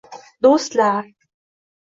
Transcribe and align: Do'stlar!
Do'stlar! 0.45 1.11